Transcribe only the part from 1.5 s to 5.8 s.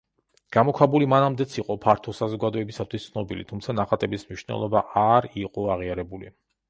იყო ფართო საზოგადოებისთვის ცნობილი, თუმცა ნახატების მნიშვნელობა არ იყო